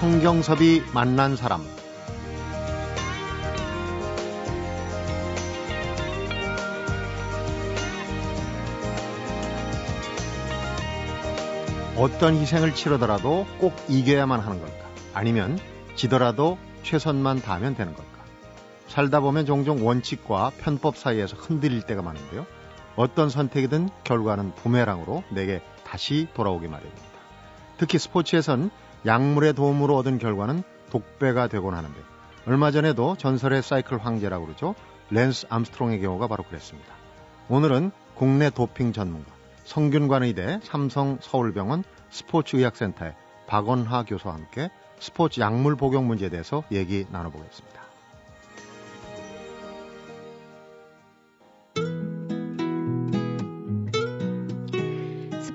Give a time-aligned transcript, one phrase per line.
[0.00, 1.60] 성경섭이 만난 사람
[11.98, 14.88] 어떤 희생을 치르더라도 꼭 이겨야만 하는 걸까?
[15.12, 15.58] 아니면
[15.96, 18.24] 지더라도 최선만 다하면 되는 걸까?
[18.88, 22.46] 살다 보면 종종 원칙과 편법 사이에서 흔들릴 때가 많은데요.
[22.96, 27.02] 어떤 선택이든 결과는 부메랑으로 내게 다시 돌아오기 마련입니다.
[27.76, 28.70] 특히 스포츠에선
[29.06, 31.96] 약물의 도움으로 얻은 결과는 독배가 되곤 하는데
[32.46, 34.74] 얼마 전에도 전설의 사이클 황제라고 그러죠.
[35.10, 36.94] 랜스 암스트롱의 경우가 바로 그랬습니다.
[37.48, 39.30] 오늘은 국내 도핑 전문가
[39.64, 43.14] 성균관의대 삼성 서울병원 스포츠의학센터의
[43.46, 47.79] 박원하 교수와 함께 스포츠 약물 복용 문제에 대해서 얘기 나눠보겠습니다.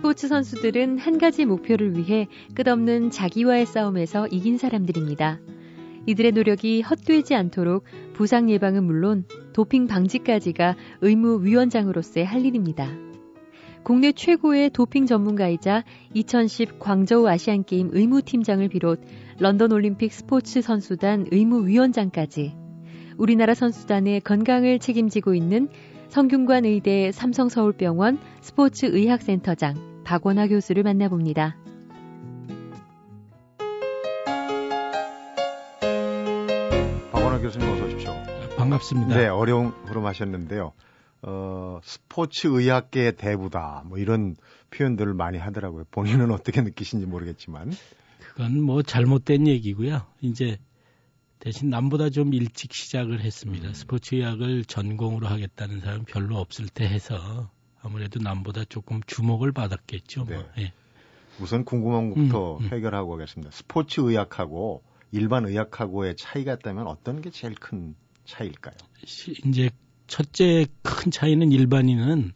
[0.06, 5.40] 스포츠 선수들은 한 가지 목표를 위해 끝없는 자기와의 싸움에서 이긴 사람들입니다.
[6.06, 12.88] 이들의 노력이 헛되지 않도록 부상 예방은 물론 도핑 방지까지가 의무 위원장으로서의 할 일입니다.
[13.82, 15.84] 국내 최고의 도핑 전문가이자
[16.14, 19.02] 2010 광저우 아시안게임 의무팀장을 비롯
[19.40, 22.54] 런던 올림픽 스포츠 선수단 의무위원장까지
[23.18, 25.68] 우리나라 선수단의 건강을 책임지고 있는
[26.10, 31.58] 성균관 의대 삼성서울병원 스포츠의학센터장 박원하 교수를 만나봅니다.
[37.12, 38.14] 박원하 교수님 어서 오십시오.
[38.56, 39.16] 반갑습니다.
[39.18, 40.74] 네, 어려운 흐름 하셨는데요.
[41.24, 43.84] 어, 스포츠 의학계의 대부다.
[43.88, 44.36] 뭐 이런
[44.70, 45.86] 표현들을 많이 하더라고요.
[45.90, 47.72] 본인은 어떻게 느끼신지 모르겠지만.
[48.20, 50.06] 그건 뭐 잘못된 얘기고요.
[50.22, 50.60] 이제
[51.40, 53.70] 대신 남보다 좀 일찍 시작을 했습니다.
[53.70, 53.74] 음.
[53.74, 57.50] 스포츠 의학을 전공으로 하겠다는 사람 별로 없을 때 해서
[57.86, 60.26] 아무래도 남보다 조금 주목을 받았겠죠.
[60.26, 60.38] 뭐.
[60.38, 60.64] 네.
[60.64, 60.74] 예.
[61.40, 62.70] 우선 궁금한 것부터 음, 음.
[62.70, 63.52] 해결하고 가겠습니다.
[63.52, 67.96] 스포츠 의학하고 일반 의학하고의 차이가 있다면 어떤 게 제일 큰
[68.26, 68.76] 차이일까요?
[69.04, 69.70] 이제
[70.08, 72.34] 첫째 큰 차이는 일반인은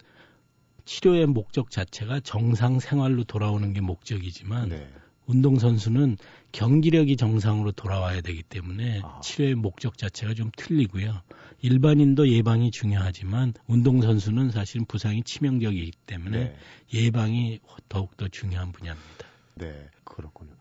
[0.85, 4.89] 치료의 목적 자체가 정상 생활로 돌아오는 게 목적이지만 네.
[5.29, 6.17] 운동선수는
[6.51, 9.19] 경기력이 정상으로 돌아와야 되기 때문에 아.
[9.21, 11.21] 치료의 목적 자체가 좀 틀리고요.
[11.61, 16.55] 일반인도 예방이 중요하지만 운동선수는 사실은 부상이 치명적이기 때문에 네.
[16.93, 17.59] 예방이
[17.89, 19.25] 더욱더 중요한 분야입니다.
[19.55, 20.51] 네, 그렇군요.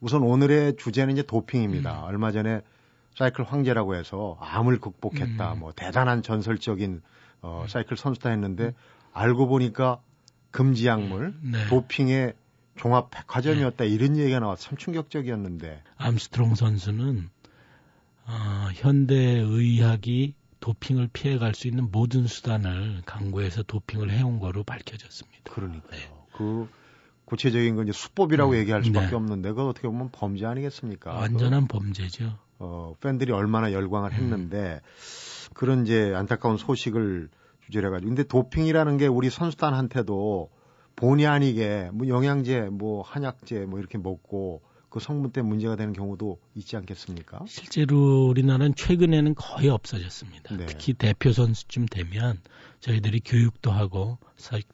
[0.00, 2.00] 우선 오늘의 주제는 이제 도핑입니다.
[2.00, 2.04] 음.
[2.04, 2.60] 얼마 전에
[3.16, 5.54] 사이클 황제라고 해서 암을 극복했다.
[5.54, 5.58] 음.
[5.60, 7.00] 뭐 대단한 전설적인
[7.40, 7.68] 어, 음.
[7.68, 8.72] 사이클 선수다 했는데 음.
[9.12, 10.00] 알고 보니까
[10.50, 11.66] 금지 약물, 네.
[11.68, 12.34] 도핑의
[12.78, 13.90] 종합 백화점이었다 네.
[13.90, 15.82] 이런 얘기가 나와 참 충격적이었는데.
[15.96, 17.28] 암스트롱 선수는
[18.26, 25.52] 어, 현대 의학이 도핑을 피해갈 수 있는 모든 수단을 강구해서 도핑을 해온 거로 밝혀졌습니다.
[25.52, 26.00] 그러니까요.
[26.00, 26.10] 네.
[26.36, 26.68] 그
[27.24, 29.16] 구체적인 건 이제 수법이라고 음, 얘기할 수밖에 네.
[29.16, 31.12] 없는데 그건 어떻게 보면 범죄 아니겠습니까?
[31.12, 32.38] 완전한 그, 범죄죠.
[32.58, 34.14] 어, 팬들이 얼마나 열광을 음.
[34.14, 35.54] 했는데 음.
[35.54, 37.28] 그런 이제 안타까운 소식을
[37.64, 40.50] 주제로 해가지고 근데 도핑이라는 게 우리 선수단한테도
[40.98, 46.38] 본의 아니게 뭐 영양제, 뭐 한약제 뭐 이렇게 먹고 그 성분 때문에 문제가 되는 경우도
[46.56, 47.40] 있지 않겠습니까?
[47.46, 50.56] 실제로 우리나라는 최근에는 거의 없어졌습니다.
[50.56, 50.66] 네.
[50.66, 52.40] 특히 대표 선수쯤 되면
[52.80, 54.18] 저희들이 교육도 하고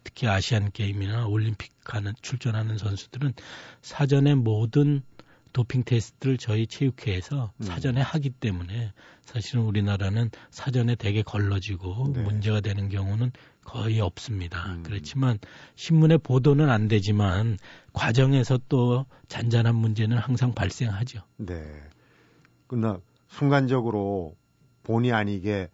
[0.02, 3.34] 특히 아시안 게임이나 올림픽 가는 출전하는 선수들은
[3.82, 5.02] 사전에 모든
[5.54, 7.62] 도핑 테스트를 저희 체육회에서 음.
[7.62, 8.92] 사전에 하기 때문에
[9.22, 12.22] 사실은 우리나라는 사전에 되게 걸러지고 네.
[12.22, 13.31] 문제가 되는 경우는
[13.65, 14.75] 거의 없습니다.
[14.75, 14.82] 음.
[14.82, 15.38] 그렇지만
[15.76, 17.56] 신문에 보도는 안 되지만
[17.92, 21.20] 과정에서 또 잔잔한 문제는 항상 발생하죠.
[21.37, 21.62] 네.
[22.66, 24.36] 그러나 순간적으로
[24.82, 25.71] 본의 아니게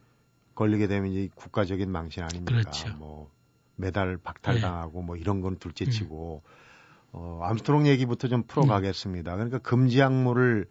[0.55, 2.53] 걸리게 되면 이제 국가적인 망신 아닙니까?
[2.53, 2.95] 그렇죠.
[2.99, 3.31] 뭐
[3.77, 5.07] 메달 박탈당하고 네.
[5.07, 6.70] 뭐 이런 건 둘째치고 음.
[7.13, 9.35] 어, 암스트롱 얘기부터 좀 풀어가겠습니다.
[9.35, 10.67] 그러니까 금지 약물을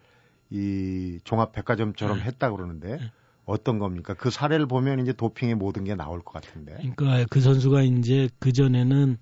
[0.50, 2.24] 이 종합 백화점처럼 네.
[2.24, 3.12] 했다 그러는데 네.
[3.44, 4.14] 어떤 겁니까?
[4.14, 6.76] 그 사례를 보면 이제 도핑의 모든 게 나올 것 같은데.
[6.76, 9.18] 그러니까 그 선수가 이제 그 전에는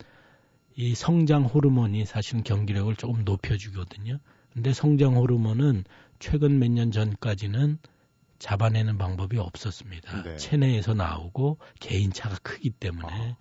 [0.76, 4.19] 이 성장 호르몬이 사실은 경기력을 조금 높여주거든요.
[4.53, 5.85] 근데 성장 호르몬은
[6.19, 7.79] 최근 몇 년 전까지는
[8.38, 10.23] 잡아내는 방법이 없었습니다.
[10.23, 10.37] 네.
[10.37, 13.37] 체내에서 나오고 개인차가 크기 때문에 아.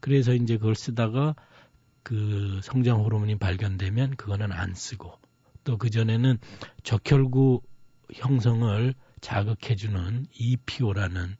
[0.00, 1.34] 그래서 이제 그걸 쓰다가
[2.02, 5.12] 그 성장 호르몬이 발견되면 그거는 안 쓰고
[5.64, 6.38] 또 그전에는
[6.82, 7.62] 적혈구
[8.12, 11.36] 형성을 자극해주는 EPO라는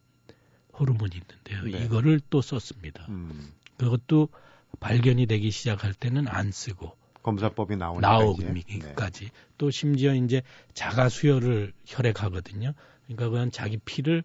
[0.79, 1.79] 호르몬이 있는데요.
[1.79, 1.85] 네.
[1.85, 3.07] 이거를 또 썼습니다.
[3.09, 3.53] 음.
[3.79, 4.29] 그것도
[4.79, 9.31] 발견이 되기 시작할 때는 안 쓰고 검사법이 나오기까지 네.
[9.59, 10.43] 또 심지어 이제
[10.75, 12.73] 자가 수혈을 혈액하거든요.
[13.05, 14.23] 그러니까 그냥 자기 피를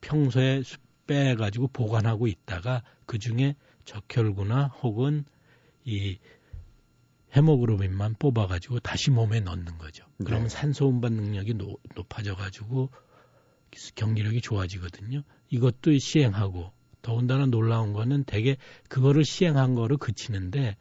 [0.00, 0.62] 평소에
[1.06, 5.24] 빼가지고 보관하고 있다가 그 중에 적혈구나 혹은
[5.84, 6.18] 이
[7.36, 10.04] 헤모그로빈만 뽑아가지고 다시 몸에 넣는 거죠.
[10.18, 10.24] 네.
[10.26, 12.90] 그러면 산소 운반 능력이 노, 높아져가지고
[13.96, 15.22] 경기력이 좋아지거든요.
[15.50, 16.72] 이것도 시행하고
[17.02, 18.56] 더군다나 놀라운 거는 대개
[18.88, 20.76] 그거를 시행한 거로 그치는데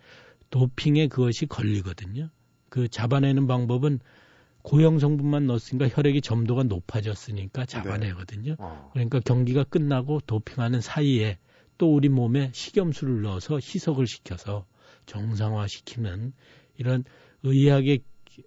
[0.51, 2.29] 도핑에 그것이 걸리거든요.
[2.69, 3.99] 그 잡아내는 방법은
[4.61, 8.51] 고형 성분만 넣었으니까 혈액이 점도가 높아졌으니까 잡아내거든요.
[8.51, 8.55] 네.
[8.59, 8.89] 어.
[8.93, 11.37] 그러니까 경기가 끝나고 도핑하는 사이에
[11.77, 14.65] 또 우리 몸에 식염수를 넣어서 희석을 시켜서
[15.05, 16.33] 정상화시키는
[16.77, 17.03] 이런
[17.43, 17.99] 의학의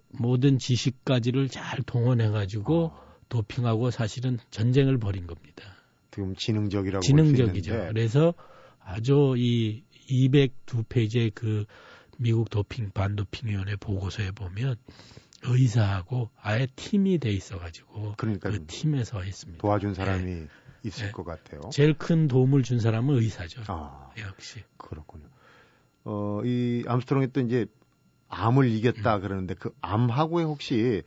[0.09, 3.17] 모든 지식까지를 잘 동원해가지고 어.
[3.29, 5.63] 도핑하고 사실은 전쟁을 벌인 겁니다.
[6.11, 7.71] 지금 지능적이라고 지능적이죠.
[7.89, 8.33] 그래서
[8.79, 11.65] 아주 이 202페이지의 그
[12.17, 14.75] 미국 도핑 반도핑위원회 보고서에 보면
[15.43, 19.61] 의사하고 아예 팀이 돼 있어가지고 그러니까 그 팀에서 했습니다.
[19.61, 20.47] 도와준 사람이 네.
[20.83, 21.11] 있을 네.
[21.11, 21.61] 것 같아요.
[21.71, 23.61] 제일 큰 도움을 준 사람은 의사죠.
[23.67, 25.27] 아, 역시 그렇군요.
[26.09, 27.65] 어, 이 암스트롱이 또 이제
[28.29, 29.21] 암을 이겼다 음.
[29.21, 31.03] 그러는데 그 암하고의 혹시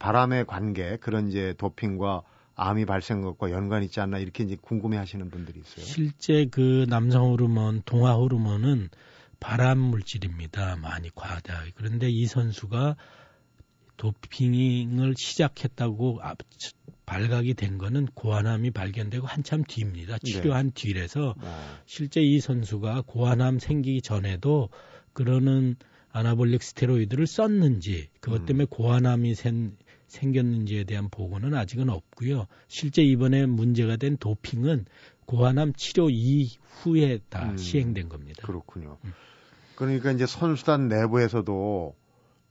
[0.00, 2.22] 바람의 관계 그런 이제 도핑과
[2.56, 5.84] 암이 발생한 것과 연관이 있지 않나 이렇게 이제 궁금해 하시는 분들이 있어요.
[5.84, 8.88] 실제 그 남성 호르몬, 동화 호르몬은
[9.38, 10.76] 발암 물질입니다.
[10.76, 11.62] 많이 과다.
[11.76, 12.96] 그런데 이 선수가
[14.00, 16.20] 도핑을 시작했다고
[17.04, 20.16] 발각이 된 거는 고환암이 발견되고 한참 뒤입니다.
[20.16, 20.32] 네.
[20.32, 20.72] 치료한 네.
[20.74, 21.46] 뒤라서 네.
[21.84, 24.70] 실제 이 선수가 고환암 생기기 전에도
[25.12, 25.76] 그러는
[26.12, 28.46] 아나볼릭 스테로이드를 썼는지 그것 음.
[28.46, 28.66] 때문에 음.
[28.68, 29.76] 고환암이 생,
[30.06, 32.46] 생겼는지에 대한 보고는 아직은 없고요.
[32.68, 34.86] 실제 이번에 문제가 된 도핑은
[35.26, 37.58] 고환암 치료 이후에 다 음.
[37.58, 38.46] 시행된 겁니다.
[38.46, 38.96] 그렇군요.
[39.04, 39.12] 음.
[39.74, 41.94] 그러니까 이제 선수단 내부에서도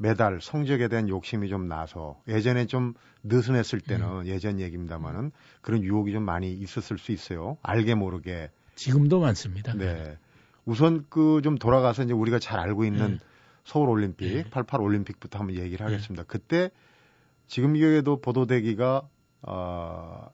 [0.02, 2.94] 메달 성적에 대한 욕심이 좀 나서 예전에 좀
[3.24, 4.26] 느슨했을 때는 음.
[4.28, 5.32] 예전 얘기입니다만은
[5.62, 7.58] 그런 유혹이 좀 많이 있었을 수 있어요.
[7.64, 8.50] 알게 모르게.
[8.76, 9.74] 지금도 많습니다.
[9.74, 10.18] 네.
[10.64, 13.18] 우선 그 좀 돌아가서 이제 우리가 잘 알고 있는 네.
[13.66, 14.50] 서울 올림픽, 네.
[14.50, 15.92] 88 올림픽부터 한번 얘기를 네.
[15.92, 16.24] 하겠습니다.
[16.24, 16.28] 네.
[16.28, 16.70] 그때
[17.48, 19.02] 지금 이에도 보도되기가
[19.42, 20.30] 어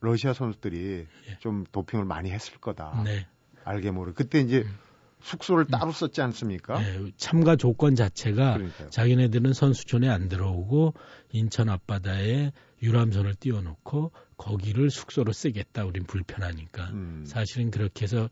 [0.00, 1.38] 러시아 선수들이 네.
[1.38, 3.00] 좀 도핑을 많이 했을 거다.
[3.04, 3.28] 네.
[3.64, 4.14] 알게 모르게.
[4.16, 4.78] 그때 이제 음.
[5.20, 5.70] 숙소를 음.
[5.70, 6.80] 따로 썼지 않습니까?
[6.80, 8.90] 네, 참가 조건 자체가 그러니까요.
[8.90, 10.94] 자기네들은 선수촌에 안 들어오고
[11.32, 15.84] 인천 앞바다에 유람선을 띄워놓고 거기를 숙소로 쓰겠다.
[15.84, 16.90] 우린 불편하니까.
[16.90, 17.24] 음.
[17.26, 18.30] 사실은 그렇게 해서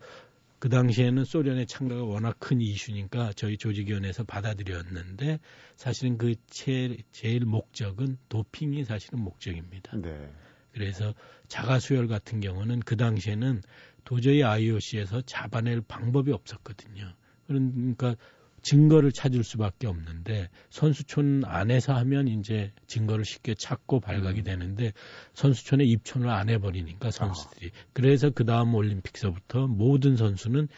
[0.59, 5.39] 그 당시에는 소련의 참가가 워낙 큰 이슈니까 저희 조직위원회에서 받아들였는데
[5.77, 9.97] 사실은 그 제, 제일 목적은 도핑이 사실은 목적입니다.
[9.99, 10.31] 네.
[10.73, 11.15] 그래서
[11.49, 13.63] 자가 수혈 같은 경우는 그 당시에는
[14.07, 17.13] 도저히 IOC에서 잡아낼 방법이 없었거든요.
[17.47, 18.15] 그러니까
[18.63, 24.45] 증거를 찾을 수밖에 없는데 선수촌 안에서 하면 이제 증거를 쉽게 찾고 발각이 음.
[24.45, 24.93] 되는데
[25.35, 27.87] 선수촌에 입촌을 안 해버리니까 선수들이 아.
[27.93, 30.69] 그래서 그 다음 올림픽서부터 모든 선수는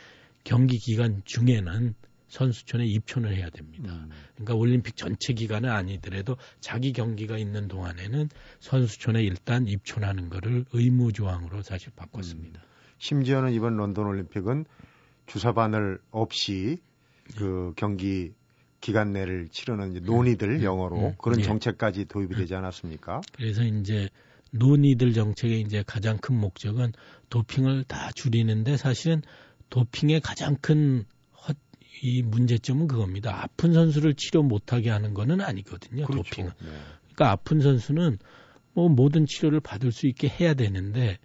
[0.45, 1.95] 경기 기간 중에는
[2.29, 3.93] 선수촌에 입촌을 해야 됩니다.
[3.93, 4.11] 음.
[4.35, 8.29] 그러니까 올림픽 전체 기간은 아니더라도 자기 경기가 있는 동안에는
[8.61, 12.61] 선수촌에 일단 입촌하는 거를 의무 조항으로 사실 바꿨습니다.
[12.61, 12.68] 음.
[12.99, 14.65] 심지어는 이번 런던 올림픽은
[15.27, 16.79] 주사바늘 없이
[17.37, 18.33] 그 경기
[18.81, 21.45] 기간 내를 치르는 이제 논의들 음, 영어로 음, 그런 예.
[21.45, 23.21] 정책까지 도입이 되지 않았습니까?
[23.35, 24.09] 그래서 이제
[24.53, 26.93] 논의들 정책의 이제 가장 큰 목적은
[27.29, 29.23] 도핑을 다 줄이는데 사실은
[29.69, 31.05] 도핑의 가장 큰
[32.03, 33.43] 이 문제점은 그겁니다.
[33.43, 36.07] 아픈 선수를 치료 못하게 하는 거는 아니거든요.
[36.07, 36.23] 그렇죠.
[36.23, 36.51] 도핑은.
[36.61, 36.69] 네.
[37.15, 38.19] 그러니까 아픈 선수는
[38.75, 41.19] 뭐 모든 치료를 받을 수 있게 해야 되는데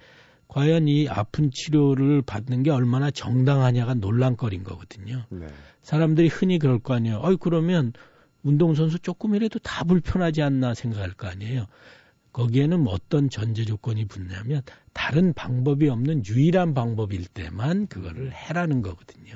[0.53, 5.25] 과연 이 아픈 치료를 받는 게 얼마나 정당하냐가 논란거리인 거거든요.
[5.29, 5.47] 네.
[5.81, 7.21] 사람들이 흔히 그럴 거 아니에요.
[7.23, 7.91] 어이 그러면
[8.43, 11.65] 운동선수 조금이라도 다 불편하지 않나 생각할 거 아니에요.
[12.33, 14.61] 거기에는 뭐 어떤 전제 조건이 붙냐면
[14.93, 19.33] 다른 방법이 없는 유일한 방법일 때만 그거를 해라는 거거든요.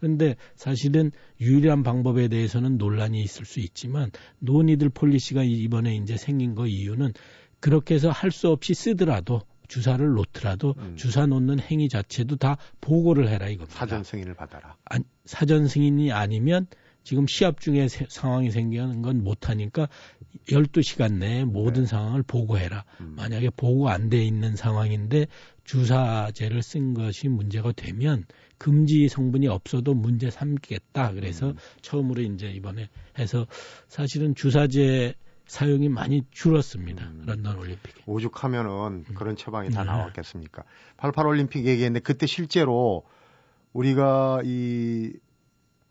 [0.00, 6.66] 그런데 사실은 유일한 방법에 대해서는 논란이 있을 수 있지만 논의들 폴리시가 이번에 이제 생긴 거
[6.66, 7.12] 이유는
[7.60, 10.96] 그렇게 해서 할 수 없이 쓰더라도 주사를 놓더라도 음.
[10.96, 13.78] 주사 놓는 행위 자체도 다 보고를 해라 이겁니다.
[13.78, 14.76] 사전 승인을 받아라.
[14.90, 16.66] 아, 사전 승인이 아니면
[17.02, 19.88] 지금 시합 중에 세, 상황이 생기는 건 못하니까
[20.48, 21.86] 12시간 내에 모든 네.
[21.88, 22.84] 상황을 보고해라.
[23.00, 23.14] 음.
[23.16, 25.26] 만약에 보고 안 돼 있는 상황인데
[25.64, 28.24] 주사제를 쓴 것이 문제가 되면
[28.58, 31.12] 금지 성분이 없어도 문제 삼겠다.
[31.12, 31.56] 그래서 음.
[31.82, 33.46] 처음으로 이제 이번에 해서
[33.88, 35.14] 사실은 주사제
[35.46, 37.04] 사용이 많이 줄었습니다.
[37.04, 37.22] 음.
[37.26, 38.02] 런던 올림픽에.
[38.06, 39.14] 오죽하면은 음.
[39.14, 39.90] 그런 처방이 다 네.
[39.90, 40.64] 나왔겠습니까?
[40.96, 43.04] 88 올림픽 얘기했는데 그때 실제로
[43.72, 45.12] 우리가 이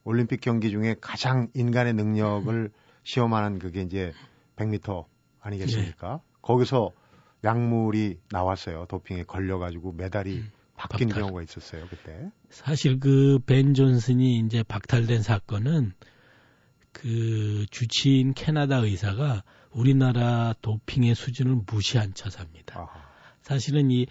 [0.03, 2.69] 올림픽 경기 중에 가장 인간의 능력을 음.
[3.03, 4.13] 시험하는 그게 이제
[4.57, 5.05] 100m
[5.39, 6.13] 아니겠습니까?
[6.23, 6.37] 네.
[6.41, 6.91] 거기서
[7.43, 8.85] 약물이 나왔어요.
[8.89, 10.51] 도핑에 걸려가지고 메달이 음.
[10.75, 11.23] 바뀐 박탈.
[11.23, 12.29] 경우가 있었어요 그때.
[12.49, 15.93] 사실 그 벤 존슨이 이제 박탈된 사건은
[16.95, 22.79] 그 주치인 캐나다 의사가 우리나라 도핑의 수준을 무시한 처사입니다.
[22.79, 23.05] 아하.
[23.41, 24.07] 사실은 이,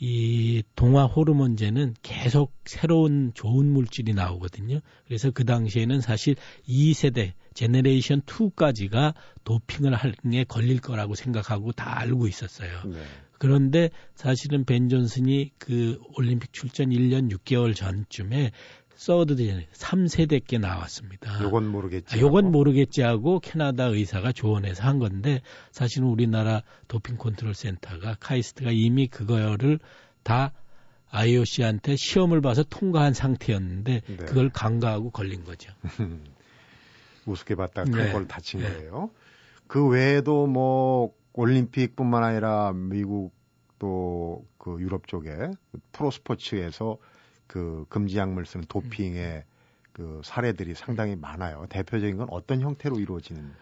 [0.00, 4.80] 이 동화 호르몬제는 계속 새로운 좋은 물질이 나오거든요.
[5.06, 6.34] 그래서 그 당시에는 사실
[6.68, 9.14] 2세대, 제네레이션 2까지가
[9.44, 12.82] 도핑을 할게 걸릴 거라고 생각하고 다 알고 있었어요.
[12.86, 12.98] 네.
[13.38, 18.50] 그런데 사실은 벤 존슨이 그 올림픽 출전 1년 6개월 전쯤에
[18.96, 21.42] third 제 3세대 게 나왔습니다.
[21.42, 22.16] 요건 모르겠지.
[22.16, 28.70] 아, 요건 모르겠지 하고 캐나다 의사가 조언해서 한 건데 사실은 우리나라 도핑 컨트롤 센터가 카이스트가
[28.72, 29.78] 이미 그거를
[30.22, 30.52] 다
[31.10, 34.16] IOC한테 시험을 봐서 통과한 상태였는데 네.
[34.16, 35.72] 그걸 간과하고 걸린 거죠.
[37.26, 38.28] 우습게 봤다가 큰걸 네.
[38.28, 38.72] 다친 네.
[38.72, 39.10] 거예요.
[39.66, 43.32] 그 외에도 뭐 올림픽뿐만 아니라 미국
[43.78, 45.50] 또 그 유럽 쪽에
[45.92, 46.96] 프로 스포츠에서
[47.46, 49.44] 그 금지 약물 쓰는 도핑의
[49.92, 51.66] 그 사례들이 상당히 많아요.
[51.68, 53.52] 대표적인 건 어떤 형태로 이루어지는?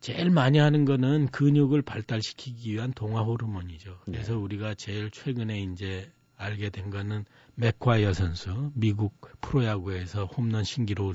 [0.00, 3.90] 제일 많이 하는 거는 근육을 발달시키기 위한 동화 호르몬이죠.
[4.06, 4.12] 네.
[4.12, 4.38] 그래서 네.
[4.38, 7.24] 우리가 제일 최근에 이제 알게 된 거는
[7.54, 11.14] 맥과이어 선수, 미국 프로야구에서 홈런 신기록을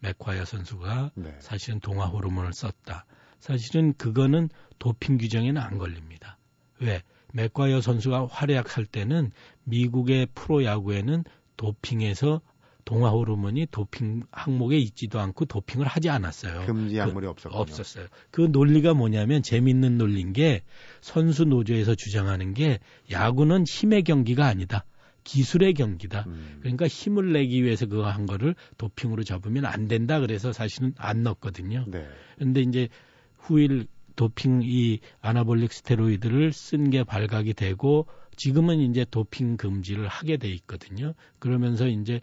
[0.00, 1.36] 맥과이어 선수가 네.
[1.40, 3.04] 사실은 동화 호르몬을 썼다.
[3.38, 6.38] 사실은 그거는 도핑 규정에는 안 걸립니다.
[6.80, 7.02] 왜?
[7.32, 9.30] 맥과이어 선수가 활약할 때는
[9.64, 11.24] 미국의 프로야구에는
[11.56, 12.40] 도핑에서
[12.84, 16.66] 동화 호르몬이 도핑 항목에 있지도 않고 도핑을 하지 않았어요.
[16.66, 17.60] 금지 약물이 그, 없었군요.
[17.60, 18.06] 없었어요.
[18.30, 20.62] 그 논리가 뭐냐면 재밌는 논리인 게
[21.00, 22.78] 선수 노조에서 주장하는 게
[23.10, 24.84] 야구는 힘의 경기가 아니다.
[25.24, 26.24] 기술의 경기다.
[26.28, 26.58] 음.
[26.60, 30.20] 그러니까 힘을 내기 위해서 그거 한 거를 도핑으로 잡으면 안 된다.
[30.20, 31.86] 그래서 사실은 안 넣었거든요.
[31.88, 32.06] 네.
[32.38, 32.88] 근데 이제
[33.36, 38.06] 후일 도핑 이 아나볼릭 스테로이드를 쓴 게 발각이 되고
[38.36, 41.14] 지금은 이제 도핑 금지를 하게 돼 있거든요.
[41.38, 42.20] 그러면서 이제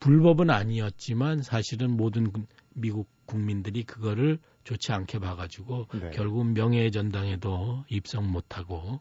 [0.00, 2.32] 불법은 아니었지만 사실은 모든
[2.74, 6.10] 미국 국민들이 그거를 좋지 않게 봐가지고 네.
[6.12, 9.00] 결국 명예의 전당에도 입성 못하고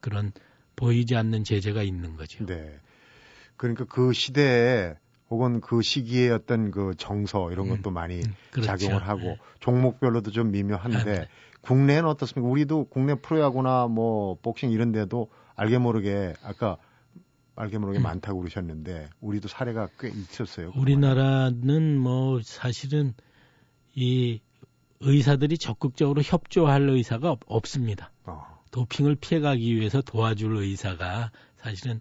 [0.00, 0.32] 그런
[0.76, 2.46] 보이지 않는 제재가 있는 거죠.
[2.46, 2.78] 네.
[3.56, 4.94] 그러니까 그 시대에
[5.30, 8.76] 혹은 그 시기에 어떤 그 정서 이런 음, 것도 음, 많이 음, 그렇죠.
[8.76, 9.36] 작용을 하고 네.
[9.60, 11.28] 종목별로도 좀 미묘한데 네.
[11.60, 12.48] 국내는 어떻습니까?
[12.48, 16.78] 우리도 국내 프로야구나 뭐 복싱 이런 데도 알게 모르게 아까
[17.56, 18.04] 알게 모르게 음.
[18.04, 20.72] 많다고 그러셨는데 우리도 사례가 꽤 있었어요.
[20.76, 23.14] 우리나라는 뭐 사실은
[23.94, 24.40] 이
[25.00, 28.42] 의사들이 적극적으로 협조할 의사가 없, 습니다 어.
[28.70, 32.00] 도핑을 피해가기 위해서 도와줄 의사가 사실은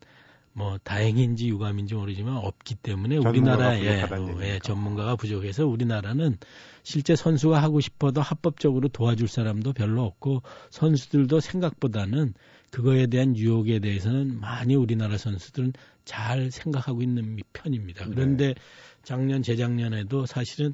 [0.54, 6.38] 뭐 다행인지 유감인지 모르지만 없기 때문에 우리나라에 어, 예, 전문가가 부족해서 우리나라는
[6.82, 12.34] 실제 선수가 하고 싶어도 합법적으로 도와줄 사람도 별로 없고 선수들도 생각보다는
[12.72, 15.74] 그거에 대한 유혹에 대해서는 많이 우리나라 선수들은
[16.06, 18.06] 잘 생각하고 있는 편입니다.
[18.06, 18.12] 네.
[18.14, 18.56] 그런데 네.
[19.04, 20.74] 작년 재작년에도 사실은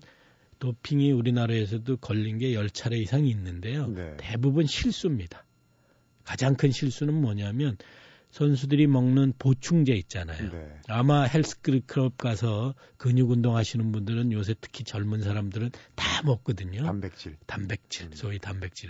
[0.60, 3.88] 도핑이 우리나라에서도 걸린 게 10차례 이상 있는데요.
[3.88, 4.16] 네.
[4.18, 5.46] 대부분 실수입니다.
[6.24, 7.78] 가장 큰 실수는 뭐냐면
[8.32, 10.52] 선수들이 먹는 보충제 있잖아요.
[10.52, 10.80] 네.
[10.88, 16.84] 아마 헬스클럽 가서 근육 운동 하시는 분들은 요새 특히 젊은 사람들은 다 먹거든요.
[16.84, 17.38] 단백질.
[17.46, 18.12] 단백질, 음.
[18.14, 18.90] 소위 단백질.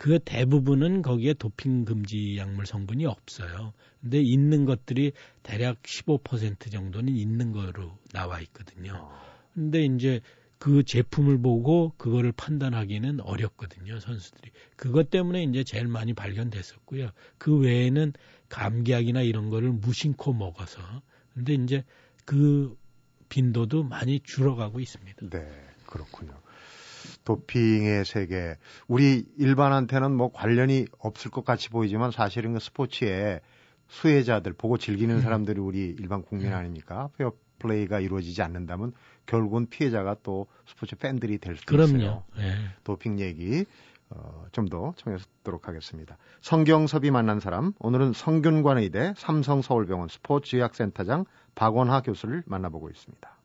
[0.00, 3.74] 그 대부분은 거기에 도핑 금지 약물 성분이 없어요.
[4.00, 8.94] 근데 있는 것들이 대략 15% 정도는 있는 거로 나와 있거든요.
[8.96, 9.20] 어.
[9.52, 10.22] 근데 이제
[10.58, 14.50] 그 제품을 보고 그거를 판단하기는 어렵거든요, 선수들이.
[14.74, 17.10] 그것 때문에 이제 제일 많이 발견됐었고요.
[17.36, 18.14] 그 외에는
[18.48, 20.80] 감기약이나 이런 거를 무심코 먹어서
[21.34, 21.84] 근데 이제
[22.24, 22.74] 그
[23.28, 25.28] 빈도도 많이 줄어가고 있습니다.
[25.28, 25.46] 네,
[25.84, 26.40] 그렇군요.
[27.24, 28.56] 도핑의 세계
[28.88, 33.40] 우리 일반한테는 뭐 관련이 없을 것 같이 보이지만 사실은 그 스포츠에
[33.88, 35.20] 수혜자들 보고 즐기는 음.
[35.20, 36.54] 사람들이 우리 일반 국민 음.
[36.54, 37.08] 아닙니까?
[37.16, 38.92] 페어 플레이가 이루어지지 않는다면
[39.26, 41.64] 결국은 피해자가 또 스포츠 팬들이 될수
[41.98, 42.24] 있어요.
[42.36, 42.54] 네.
[42.84, 43.64] 도핑 얘기
[44.10, 46.16] 어, 좀 더 청해서 듣도록 하겠습니다.
[46.40, 51.24] 성경섭이 만난 사람, 오늘은 성균관의대 삼성서울병원 스포츠의학센터장
[51.54, 53.39] 박원하 교수를 만나보고 있습니다.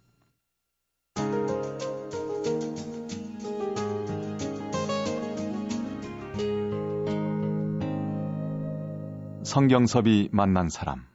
[9.56, 11.06] 성경섭이 만난 사람.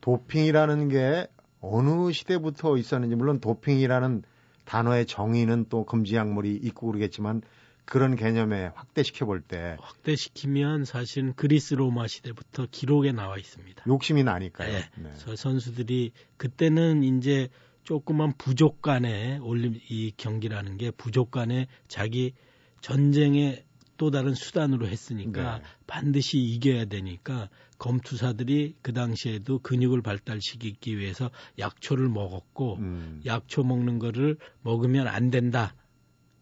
[0.00, 1.28] 도핑이라는 게
[1.60, 4.24] 어느 시대부터 있었는지 물론 도핑이라는
[4.64, 7.42] 단어의 정의는 또 금지 약물이 있고 그러겠지만
[7.84, 13.84] 그런 개념에 확대시켜 볼 때 확대시키면 사실 그리스 로마 시대부터 기록에 나와 있습니다.
[13.86, 14.72] 욕심이 나니까요.
[14.72, 14.90] 네.
[14.96, 15.12] 네.
[15.18, 17.48] 저 선수들이 그때는 이제
[17.84, 22.32] 조그만 부족 간의 올림 이 경기라는 게 부족 간에 자기
[22.80, 23.64] 전쟁에
[24.00, 25.64] 또 다른 수단으로 했으니까 네.
[25.86, 33.20] 반드시 이겨야 되니까 검투사들이 그 당시에도 근육을 발달시키기 위해서 약초를 먹었고 음.
[33.26, 35.74] 약초 먹는 거를 먹으면 안 된다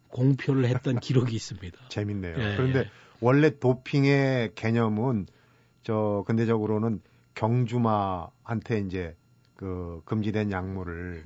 [0.07, 1.77] 공표를 했던 기록이 있습니다.
[1.89, 2.37] 재밌네요.
[2.39, 2.91] 예, 그런데 예.
[3.21, 5.27] 원래 도핑의 개념은
[5.83, 7.01] 저 근대적으로는
[7.35, 9.17] 경주마한테 이제
[9.57, 11.25] 그 금지된 약물을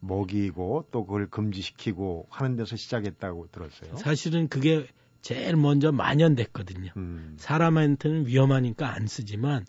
[0.00, 3.96] 먹이고 또 그걸 금지시키고 하는 데서 시작했다고 들었어요.
[3.96, 4.86] 사실은 그게
[5.22, 6.92] 제일 먼저 만연됐거든요.
[6.96, 7.36] 음.
[7.38, 9.64] 사람한테는 위험하니까 안 쓰지만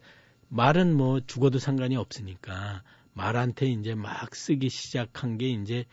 [0.49, 2.83] 말은 뭐 죽어도 상관이 없으니까
[3.13, 5.85] 말한테 이제 막 쓰기 시작한 게 이제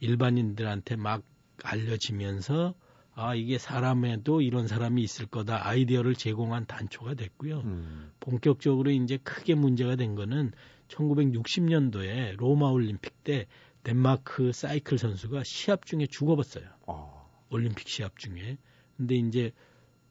[0.00, 1.22] 일반인들한테 막
[1.64, 2.74] 알려지면서
[3.14, 7.60] 아 이게 사람에도 이런 사람이 있을 거다 아이디어를 제공한 단초가 됐고요.
[7.60, 8.12] 음.
[8.20, 10.52] 본격적으로 이제 크게 문제가 된 거는
[10.88, 13.46] 1960년도에 로마 올림픽 때
[13.82, 16.64] 덴마크 사이클 선수가 시합 중에 죽어봤어요.
[16.86, 17.46] 어.
[17.48, 18.58] 올림픽 시합 중에.
[18.96, 19.52] 근데 이제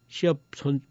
[0.07, 0.81] 시합 선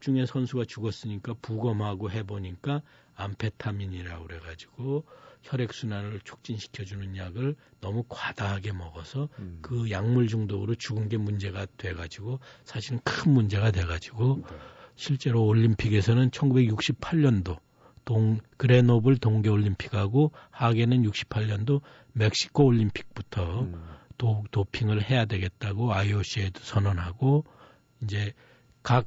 [0.00, 2.82] 중에 선수가 죽었으니까 부검하고 해보니까
[3.14, 5.04] 암페타민이라고 그래가지고
[5.42, 9.58] 혈액 순환을 촉진시켜주는 약을 너무 과다하게 먹어서 음.
[9.62, 14.56] 그 약물 중독으로 죽은 게 문제가 돼가지고 사실은 큰 문제가 돼가지고 네.
[14.96, 17.58] 실제로 올림픽에서는 1968년도
[18.04, 21.80] 동 그레노블 동계 올림픽하고 하계는 68년도
[22.12, 23.99] 멕시코 올림픽부터 음.
[24.20, 27.46] 도, 도핑을 해야 되겠다고 IOC에도 선언하고
[28.02, 28.34] 이제
[28.82, 29.06] 각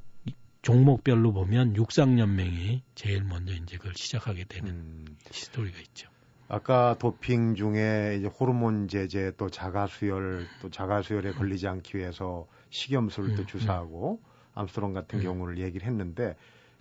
[0.63, 5.05] 종목별로 보면 육상연맹이 제일 먼저 이제 그걸 시작하게 되는 음.
[5.29, 6.10] 스토리가 있죠.
[6.48, 13.43] 아까 도핑 중에 이제 호르몬 제제 또 자가수혈 또 자가수혈에 걸리지 않기 위해서 식염수를 또
[13.43, 14.25] 음, 주사하고 음.
[14.55, 15.24] 암스트롱 같은 음.
[15.24, 16.36] 경우를 얘기를 했는데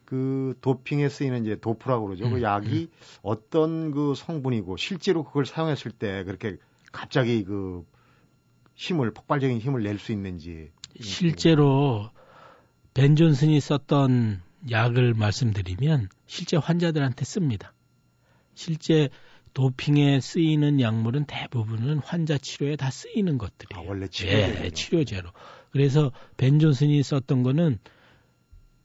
[0.06, 2.30] 그 도핑에 쓰이는 이제 dope라고 그러죠.
[2.30, 2.88] 그 약이
[3.22, 6.56] 어떤 그 성분이고 실제로 그걸 사용했을 때 그렇게
[6.92, 7.84] 갑자기 그
[8.82, 12.10] 힘을 폭발적인 힘을 낼 수 있는지 실제로
[12.94, 17.72] 벤 존슨이 썼던 약을 말씀드리면 실제 환자들한테 씁니다.
[18.54, 19.08] 실제
[19.54, 23.80] 도핑에 쓰이는 약물은 대부분은 환자 치료에 다 쓰이는 것들이에요.
[23.80, 24.64] 아, 원래 치료제로.
[24.64, 25.30] 예, 치료제로.
[25.70, 27.78] 그래서 벤 존슨이 썼던 거는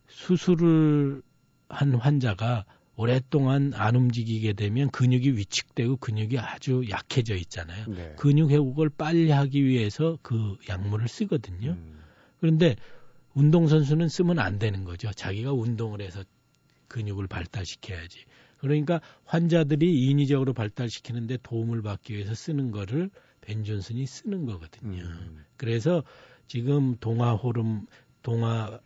[0.10, 1.24] 수술을
[1.70, 2.66] 한 환자가
[2.98, 7.86] 오랫동안 안 움직이게 되면 근육이 위축되고 근육이 아주 약해져 있잖아요.
[7.88, 8.16] 네.
[8.18, 11.72] 근육 회복을 빨리 하기 위해서 그 약물을 쓰거든요.
[11.72, 12.00] 음.
[12.40, 12.76] 그런데
[13.36, 15.12] 운동선수는 쓰면 안 되는 거죠.
[15.12, 16.24] 자기가 운동을 해서
[16.88, 18.26] 근육을 발달시켜야지.
[18.58, 25.04] 그러니까 환자들이 인위적으로 발달시키는데 도움을 받기 위해서 쓰는 거를 벤 존슨이 쓰는 거거든요.
[25.04, 25.46] 음.
[25.56, 26.04] 그래서
[26.48, 27.86] 지금 동화 호르몬,
[28.24, 28.80] 동화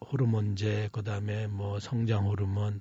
[0.00, 2.80] 호르몬제, 그 다음에 뭐 성장 호르몬,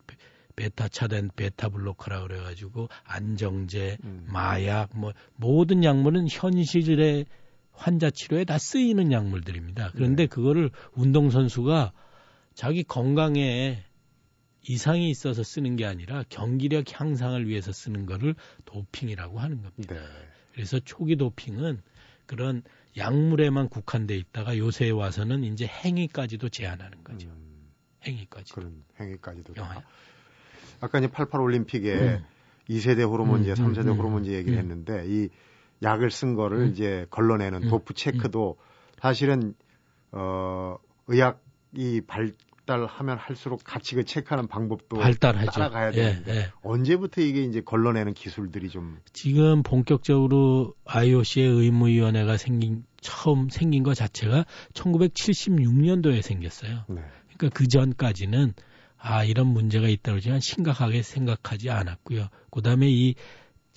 [0.55, 4.25] 베타 차단 베타 블로커라 그래가지고 안정제, 음.
[4.27, 7.25] 마약, 뭐 모든 약물은 현실의
[7.71, 9.91] 환자 치료에 다 쓰이는 약물들입니다.
[9.93, 10.27] 그런데 네.
[10.27, 11.91] 그거를 운동 선수가
[12.53, 13.83] 자기 건강에
[14.67, 19.95] 이상이 있어서 쓰는 게 아니라 경기력 향상을 위해서 쓰는 거를 도핑이라고 하는 겁니다.
[19.95, 20.01] 네.
[20.53, 21.81] 그래서 초기 도핑은
[22.25, 22.63] 그런
[22.97, 27.27] 약물에만 국한돼 있다가 요새 와서는 이제 행위까지도 제한하는 거죠.
[27.27, 27.69] 음,
[28.07, 28.53] 행위까지.
[28.53, 29.53] 그런 행위까지도.
[29.57, 29.83] 영화.
[30.79, 32.25] 아까 이제 88 올림픽에 음.
[32.69, 34.59] 2세대 호르몬제, 음, 3세대 음, 호르몬제 얘기를 음.
[34.59, 35.29] 했는데 이
[35.83, 36.71] 약을 쓴 거를 음.
[36.71, 38.57] 이제 걸러내는 도프 체크도
[38.99, 39.53] 사실은
[40.11, 42.33] 어 의학이 발
[42.65, 45.51] 발달하면 할수록 같이 그 체크하는 방법도 발달하죠.
[45.51, 46.51] 따라가야 되는데 예, 예.
[46.63, 54.45] 언제부터 이게 이제 걸러내는 기술들이 좀 지금 본격적으로 IOC의 의무위원회가 생긴 처음 생긴 것 자체가
[54.73, 56.85] 1976년도에 생겼어요.
[56.89, 57.01] 네.
[57.37, 58.53] 그러니까 그 전까지는
[58.97, 62.29] 아 이런 문제가 있다고 하지만 심각하게 생각하지 않았고요.
[62.51, 63.15] 그다음에 이,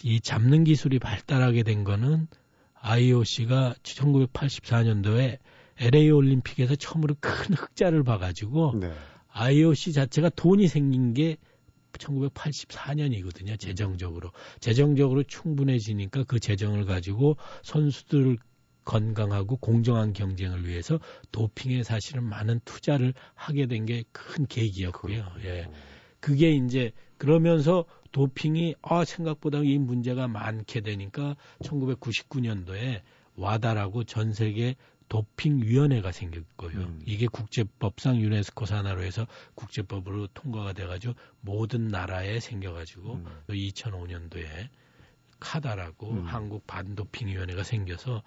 [0.02, 2.28] 이 잡는 기술이 발달하게 된 거는
[2.74, 5.38] IOC가 1984년도에
[5.78, 8.92] LA 올림픽에서 처음으로 큰 흑자를 봐가지고 네.
[9.28, 11.36] IOC 자체가 돈이 생긴 게
[11.92, 13.58] 1984년이거든요.
[13.58, 18.38] 재정적으로 재정적으로 충분해지니까 그 재정을 가지고 선수들
[18.88, 20.98] 건강하고 공정한 경쟁을 위해서
[21.30, 25.24] 도핑에 사실은 많은 투자를 하게 된 게 큰 계기였고요.
[25.44, 25.68] 예.
[26.20, 33.02] 그게 이제 그러면서 도핑이 아 생각보다 이 문제가 많게 되니까 1999년도에
[33.36, 34.74] 와다라고 전 세계
[35.10, 36.78] 도핑 위원회가 생겼고요.
[36.78, 37.00] 음.
[37.04, 43.26] 이게 국제법상 유네스코 산하로 해서 국제법으로 통과가 돼 가지고 모든 나라에 생겨 가지고 음.
[43.48, 44.68] 2005년도에
[45.40, 46.26] 카다라고 음.
[46.26, 48.22] 한국 반도핑 위원회가 생겨서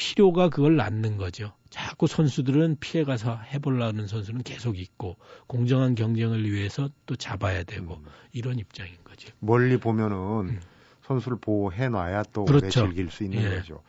[0.00, 1.52] 필요가 그걸 낳는 거죠.
[1.68, 8.06] 자꾸 선수들은 피해가서 해보려는 선수는 계속 있고 공정한 경쟁을 위해서 또 잡아야 되고 음.
[8.32, 9.30] 이런 입장인 거죠.
[9.40, 10.16] 멀리 보면은
[10.48, 10.60] 음.
[11.02, 12.80] 선수를 보호해 놔야 또 그렇죠.
[12.84, 13.56] 오래 즐길 수 있는 예.
[13.56, 13.82] 거죠.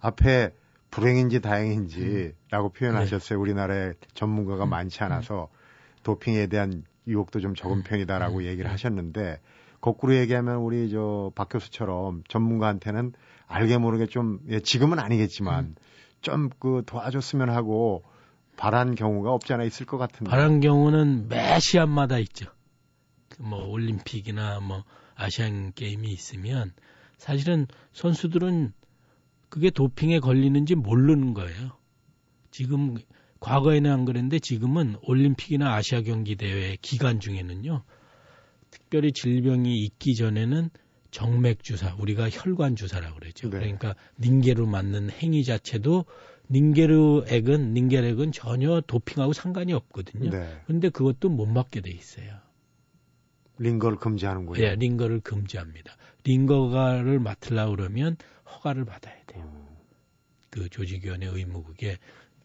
[0.00, 0.52] 앞에
[0.90, 2.72] 불행인지 다행인지라고 음.
[2.72, 3.38] 표현하셨어요.
[3.38, 3.42] 네.
[3.42, 4.70] 우리나라에 전문가가 음.
[4.70, 5.50] 많지 않아서
[6.02, 7.82] 도핑에 대한 유혹도 좀 적은 음.
[7.82, 8.44] 편이다라고 음.
[8.44, 9.38] 얘기를 하셨는데
[9.82, 13.12] 거꾸로 얘기하면 우리 저 박 교수처럼 전문가한테는
[13.52, 15.74] 알게 모르게 좀 예, 지금은 아니겠지만 음.
[16.22, 18.02] 좀그 도와줬으면 하고
[18.56, 20.30] 바란 경우가 없지 않아 있을 것 같은데.
[20.30, 22.46] 바란 경우는 매 시합마다 있죠.
[23.28, 24.84] 그뭐 올림픽이나 뭐
[25.14, 26.72] 아시안 게임이 있으면
[27.18, 28.72] 사실은 선수들은
[29.48, 31.72] 그게 도핑에 걸리는지 모르는 거예요.
[32.50, 32.96] 지금
[33.40, 37.82] 과거에는 안 그랬는데 지금은 올림픽이나 아시아 경기 대회 기간 중에는요.
[38.70, 40.70] 특별히 질병이 있기 전에는
[41.12, 43.48] 정맥 주사, 우리가 혈관 주사라고 그러죠.
[43.50, 43.58] 네.
[43.58, 46.06] 그러니까 닌게루 맞는 행위 자체도
[46.50, 50.30] 닌게르액은 닌게르액은 전혀 도핑하고 상관이 없거든요.
[50.30, 50.60] 네.
[50.66, 52.38] 그런데 그것도 못 맞게 돼 있어요.
[53.58, 54.58] 링거를 금지하는군요.
[54.58, 55.96] 네, 링거를 금지합니다.
[56.24, 58.16] 링거가를 맡으려고 그러면
[58.50, 59.44] 허가를 받아야 돼요.
[59.44, 59.66] 음.
[60.50, 61.98] 그 조직위원회 의무국에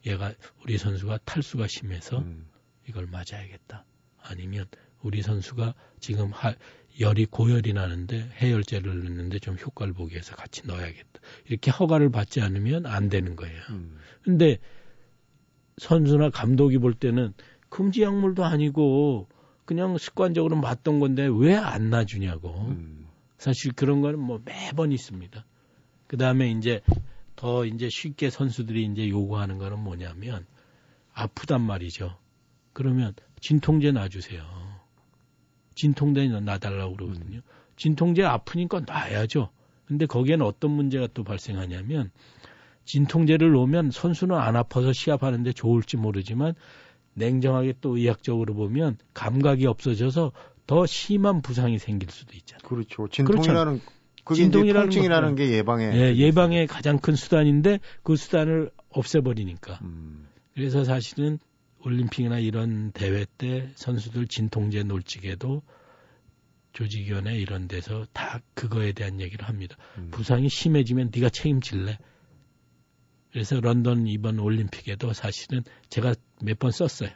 [0.06, 2.48] 얘가 우리 선수가 탈수가 심해서 음.
[2.88, 3.86] 이걸 맞아야겠다.
[4.22, 4.68] 아니면
[5.02, 6.54] 우리 선수가 지금 하,
[7.00, 11.20] 열이 고열이 나는데 해열제를 넣는데 좀 효과를 보기 위해서 같이 넣어야겠다.
[11.48, 13.62] 이렇게 허가를 받지 않으면 안 되는 거예요.
[13.70, 13.98] 음.
[14.24, 14.58] 근데
[15.78, 17.34] 선수나 감독이 볼 때는
[17.70, 19.28] 금지 약물도 아니고
[19.66, 22.50] 그냥 습관적으로 맞던 건데 왜 안 놔주냐고.
[22.70, 23.08] 음.
[23.38, 25.46] 사실 그런 거는 뭐 매번 있습니다.
[26.08, 26.82] 그 다음에 이제
[27.36, 30.48] 더 이제 쉽게 선수들이 이제 요구하는 거는 뭐냐면
[31.14, 32.18] 아프단 말이죠.
[32.74, 34.77] 그러면 진통제 놔주세요.
[35.78, 37.42] 진통제 놔달라고 그러거든요.
[37.76, 39.50] 진통제 아프니까 놔야죠.
[39.86, 42.12] 근데 거기에는 어떤 문제가 또 발생하냐면
[42.86, 46.56] 진통제를 놓으면 선수는 안 아파서 시합하는데 좋을지 모르지만
[47.14, 50.32] 냉정하게 또 의학적으로 보면 감각이 없어져서
[50.66, 52.68] 더 심한 부상이 생길 수도 있잖아요.
[52.68, 53.08] 그렇죠.
[53.08, 53.80] 진통이라는
[54.24, 59.80] 그게 진통이라는 통증이라는 게 예방의 예, 예방의 가장 큰 수단인데 그 수단을 없애버리니까.
[59.84, 60.28] 음.
[60.54, 61.40] 그래서 사실은
[61.84, 65.62] 올림픽이나 이런 대회 때 선수들 진통제 놀직에도
[66.74, 69.78] 조직위원회 이런 데서 다 그거에 대한 얘기를 합니다.
[69.98, 70.10] 음.
[70.12, 71.98] 부상이 심해지면 네가 책임질래?
[73.32, 77.10] 그래서 런던 이번 올림픽에도 사실은 제가 몇 번 썼어요.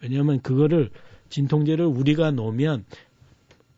[0.00, 0.90] 왜냐하면 그거를
[1.28, 2.84] 진통제를 우리가 놓으면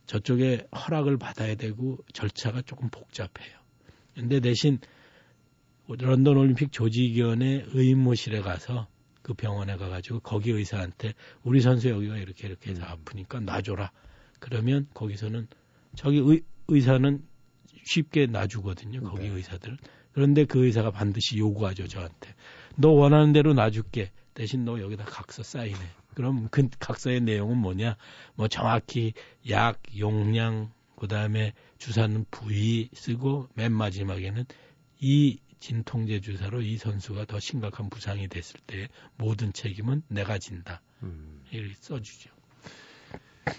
[0.06, 3.58] 저쪽에 허락을 받아야 되고 절차가 조금 복잡해요.
[4.14, 4.78] 근데 대신
[5.86, 8.88] 런던 올림픽 조직위원회 의무실에 가서
[9.24, 12.88] 그 병원에 가가지고 거기 의사한테 우리 선수 여기가 이렇게 이렇게 해서 음.
[12.88, 13.90] 아프니까 놔줘라.
[14.38, 15.48] 그러면 거기서는
[15.96, 17.24] 저기 의, 의사는
[17.84, 19.00] 쉽게 놔주거든요.
[19.02, 19.34] 거기 네.
[19.34, 19.78] 의사들은.
[20.12, 22.34] 그런데 그 의사가 반드시 요구하죠 저한테.
[22.76, 24.12] 너 원하는 대로 놔줄게.
[24.34, 25.80] 대신 너 여기다 각서 사인해.
[26.14, 27.96] 그럼 그 각서의 내용은 뭐냐?
[28.34, 29.14] 뭐 정확히
[29.48, 34.44] 약, 용량, 그 다음에 주사는 부위 쓰고 맨 마지막에는
[35.00, 40.82] 이 진통제 주사로 이 선수가 더 심각한 부상이 됐을 때 모든 책임은 내가 진다.
[41.02, 41.42] 음.
[41.50, 42.28] 이렇게 써주죠.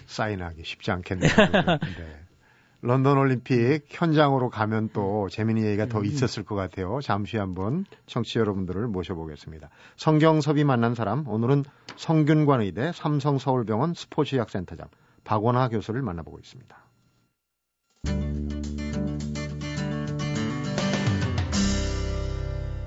[0.06, 1.28] 사인하기 쉽지 않겠네요.
[1.98, 2.20] 네.
[2.80, 6.04] 런던 올림픽 현장으로 가면 또 재미있는 얘기가 더 음.
[6.04, 7.00] 있었을 것 같아요.
[7.02, 9.68] 잠시 한번 청취자 여러분들을 모셔보겠습니다.
[9.96, 11.64] 성경섭이 만난 사람, 오늘은
[11.96, 14.86] 성균관의대 삼성서울병원 스포츠의학센터장
[15.24, 16.85] 박원하 교수를 만나보고 있습니다.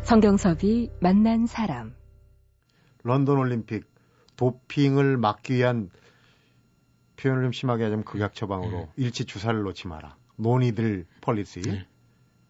[0.10, 1.94] 성경섭이 만난 사람
[3.04, 3.86] 런던 올림픽
[4.38, 5.92] 도핑을 막기 위한
[7.16, 8.90] 표현을 좀 심하게 하자면 극약 처방으로 네.
[8.96, 10.18] 일체 주사를 놓지 마라.
[10.36, 11.88] no needle policy 네.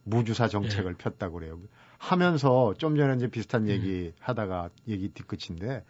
[0.05, 1.03] 무주사 정책을 네.
[1.03, 1.59] 폈다고 그래요.
[1.97, 3.73] 하면서 좀 전에 이제 비슷한 네.
[3.73, 5.83] 얘기 하다가 얘기 뒤끝인데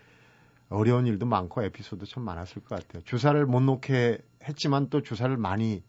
[0.69, 3.03] 어려운 일도 많고 에피소드 참 많았을 것 같아요.
[3.03, 5.83] 주사를 못 놓게 했지만 또 주사를 많이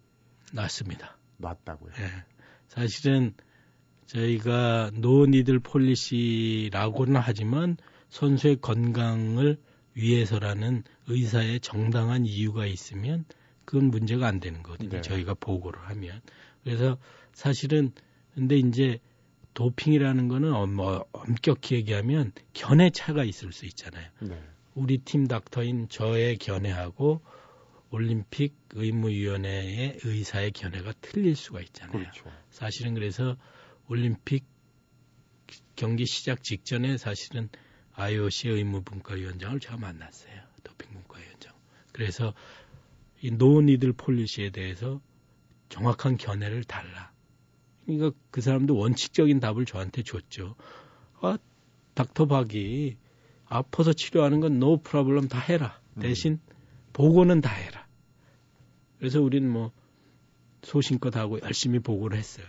[0.53, 1.17] 놨습니다.
[1.39, 1.95] 놨다고요.
[1.95, 2.05] 네.
[2.69, 3.33] 사실은
[4.11, 7.77] 저희가 no needle policy라고는 하지만
[8.09, 9.57] 선수의 건강을
[9.95, 13.25] 위해서라는 의사의 정당한 이유가 있으면
[13.65, 14.91] 그건 문제가 안 되는 거거든요.
[14.91, 15.01] 네.
[15.01, 16.21] 저희가 보고를 하면.
[16.65, 16.99] 그래서
[17.33, 17.93] 사실은
[18.35, 18.99] 근데 이제
[19.55, 24.09] 도핑이라는 거는 뭐 엄격히 얘기하면 견해 차가 있을 수 있잖아요.
[24.23, 24.43] 네.
[24.75, 27.21] 우리 팀 닥터인 저의 견해하고
[27.91, 31.93] 올림픽 의무위원회의 의사의 견해가 틀릴 수가 있잖아요.
[31.93, 32.25] 그렇죠.
[32.51, 33.37] 사실은 그래서
[33.91, 34.45] 올림픽
[35.75, 37.49] 경기 시작 직전에 사실은
[37.95, 40.33] IOC 의무분과위원장을 제가 만났어요.
[40.63, 41.53] 도핑분과위원장.
[41.93, 42.33] 그래서
[43.21, 45.01] 이 no needle policy에 대해서
[45.71, 47.11] 정확한 견해를 달라.
[47.85, 50.55] 그러니까 그 사람도 원칙적인 답을 저한테 줬죠.
[51.21, 51.37] 아,
[51.95, 52.97] 닥터 박이
[53.47, 55.81] 아파서 치료하는 건 no problem 다 해라.
[55.97, 56.03] 음.
[56.03, 56.39] 대신
[56.93, 57.89] 보고는 다 해라.
[58.99, 59.73] 그래서 우리는 뭐
[60.63, 62.47] 소신껏 하고 열심히 보고를 했어요.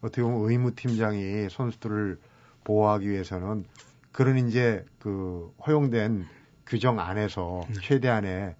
[0.00, 2.18] 어떻게 보면 의무팀장이 선수들을
[2.64, 3.64] 보호하기 위해서는
[4.12, 6.26] 그런 이제 그 허용된
[6.66, 7.74] 규정 안에서 네.
[7.80, 8.54] 최대한의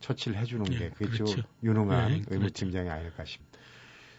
[0.00, 1.42] 처치를 해주는 네, 게 그게 그렇죠.
[1.62, 3.00] 유능한 네, 의무팀장이 그렇죠.
[3.00, 3.58] 아닐까 싶습니다.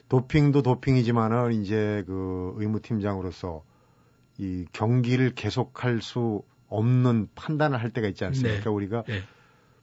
[0.10, 3.64] 도핑도 도핑이지만은 이제 그 의무팀장으로서
[4.40, 8.64] 이 경기를 계속할 수 없는 판단을 할 때가 있지 않습니까?
[8.64, 8.70] 네.
[8.70, 9.22] 우리가 네.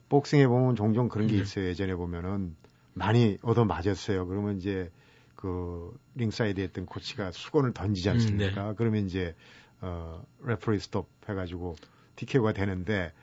[0.09, 1.41] 복싱에 보면 종종 그런 게 네.
[1.41, 1.65] 있어요.
[1.65, 2.55] 예전에 보면은
[2.93, 4.27] 많이 얻어 맞았어요.
[4.27, 4.91] 그러면 이제
[5.37, 8.63] 그 링사이드에 있던 코치가 수건을 던지지 않습니까?
[8.63, 8.73] 음, 네.
[8.75, 9.35] 그러면 이제
[9.79, 11.75] 어 referee stop 해가지고
[12.15, 13.13] TKO가 되는데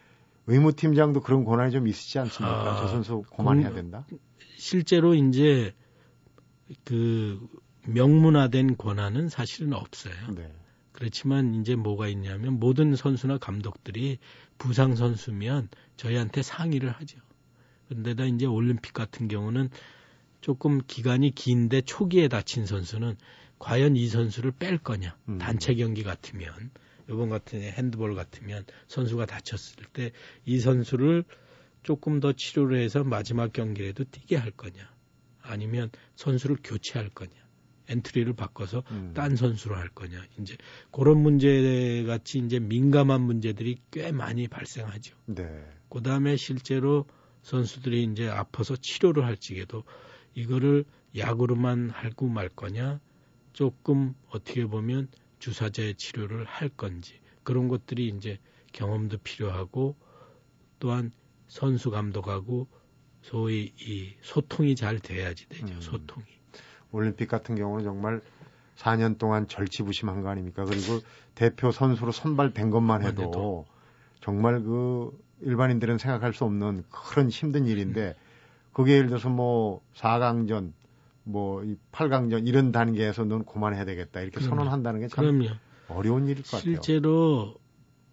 [0.46, 2.72] 의무팀장도 그런 권한이 좀 있으시지 않습니까?
[2.72, 4.07] 아, 저 선수 그만해야 된다.
[4.57, 5.74] 실제로 이제
[6.85, 7.44] 그
[7.87, 10.14] 명문화된 권한은 사실은 없어요.
[10.37, 10.55] 네.
[10.92, 14.18] 그렇지만 이제 뭐가 있냐면 모든 선수나 감독들이
[14.57, 17.18] 부상 선수면 저희한테 상의를 하죠.
[17.88, 19.70] 근데다 이제 올림픽 같은 경우는
[20.44, 23.16] 조금 기간이 긴데 초기에 다친 선수는
[23.59, 25.16] 과연 이 선수를 뺄 거냐.
[25.30, 25.38] 음.
[25.38, 26.70] 단체 경기 같으면
[27.09, 30.12] 이번 같은 핸드볼 같으면 선수가 다쳤을 때
[30.44, 31.24] 이 선수를
[31.83, 34.87] 조금 더 치료를 해서 마지막 경기에도 뛰게 할 거냐.
[35.40, 37.33] 아니면 선수를 교체할 거냐.
[37.88, 39.12] 엔트리를 바꿔서 음.
[39.14, 40.22] 딴 선수로 할 거냐.
[40.38, 40.59] 이제
[40.90, 45.16] 그런 문제 같이 이제 민감한 문제들이 꽤 많이 발생하죠.
[45.24, 45.46] 네.
[45.88, 47.07] 그 다음에 실제로
[47.40, 49.85] 선수들이 이제 아파서 치료를 할 적에도
[50.35, 50.85] 이거를
[51.16, 53.01] 약으로만 할고 말 거냐.
[53.53, 58.38] 조금 어떻게 보면 주사제 치료를 할 건지 그런 것들이 이제
[58.73, 59.97] 경험도 필요하고
[60.81, 61.12] 또한
[61.47, 62.66] 선수 감독하고
[63.23, 65.73] 소위 이 소통이 잘 돼야지 되죠.
[65.75, 65.81] 음.
[65.81, 66.27] 소통이.
[66.90, 68.20] 올림픽 같은 경우는 정말
[68.77, 70.64] 4년 동안 절치부심한 거 아닙니까?
[70.64, 71.01] 그리고
[71.35, 73.66] 대표 선수로 선발된 것만 해도, 해도.
[74.20, 78.14] 정말 그 일반인들은 생각할 수 없는 그런 힘든 일인데
[78.75, 80.73] 그게 예를 들어서 뭐 4강전
[81.25, 84.57] 뭐이 8강전 이런 단계에서 넌 그만해야 되겠다 이렇게 그럼요.
[84.57, 85.41] 선언한다는 게 참
[85.89, 86.61] 어려운 일일 것 같아요.
[86.61, 87.55] 실제로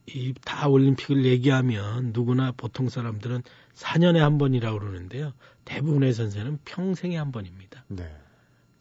[0.07, 3.43] 이 다 올림픽을 얘기하면 누구나 보통 사람들은
[3.75, 5.33] 4년에 한 번이라고 그러는데요.
[5.65, 7.85] 대부분의 선수는 평생에 한 번입니다.
[7.87, 8.09] 네.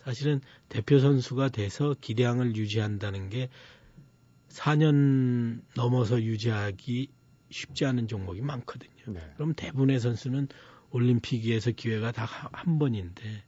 [0.04, 3.48] 사실은 대표 선수가 돼서 기량을 유지한다는 게
[4.48, 7.08] 4년 넘어서 유지하기
[7.50, 8.90] 쉽지 않은 종목이 많거든요.
[9.08, 9.20] 네.
[9.36, 10.48] 그럼 대부분의 선수는
[10.90, 13.44] 올림픽에서 기회가 다 한 번인데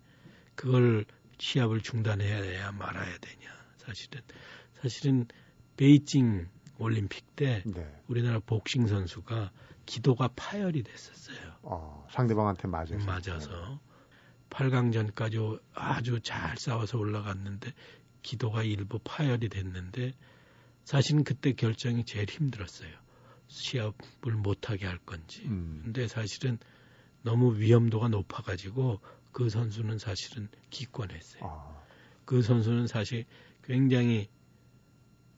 [0.55, 1.05] 그걸
[1.39, 3.51] 시합을 중단해야 말아야 되냐.
[3.79, 4.21] 사실은
[4.81, 5.27] 사실은
[5.77, 8.03] 베이징 올림픽 때 네.
[8.09, 9.51] 우리나라 복싱 선수가
[9.87, 11.57] 기도가 파열이 됐었어요.
[11.63, 12.97] 어, 상대방한테 맞아서.
[13.05, 13.81] 맞아서
[14.51, 17.73] 8강전까지 아주 잘 싸워서 올라갔는데
[18.23, 20.13] 기도가 일부 파열이 됐는데
[20.85, 22.91] 사실은 그때 결정이 제일 힘들었어요.
[23.49, 25.43] 시합을 못하게 할 건지.
[25.47, 25.81] 음.
[25.85, 26.59] 근데 사실은
[27.23, 29.01] 너무 위험도가 높아가지고
[29.33, 31.43] 그 선수는 사실은 기권했어요.
[31.45, 31.83] 아.
[32.25, 33.25] 그 선수는 사실
[33.65, 34.29] 굉장히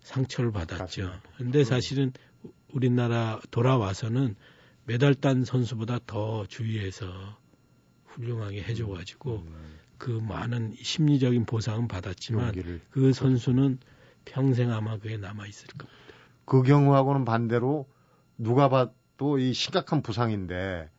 [0.01, 1.11] 상처를 받았죠.
[1.37, 2.13] 근데 사실은
[2.73, 4.37] 우리나라 돌아와서는
[4.85, 7.39] 메달 딴 선수보다 더 주위에서
[8.07, 9.79] 훌륭하게 해줘가지고 음.
[9.97, 13.79] 그 많은 심리적인 보상은 받았지만 그 선수는
[14.25, 15.99] 평생 아마 그게 남아 있을 겁니다.
[16.45, 17.89] 그 경우하고는 반대로
[18.37, 20.91] 누가 봐도 이 심각한 부상인데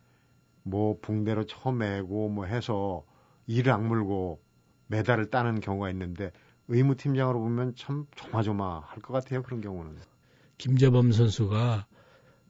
[0.67, 3.05] 뭐 붕대로 쳐매고 뭐 해서
[3.45, 4.41] 이를 악물고
[4.87, 6.31] 메달을 따는 경우가 있는데
[6.67, 9.97] 의무팀장으로 보면 참 조마조마할 것 같아요 그런 경우는.
[10.57, 11.85] 김재범 선수가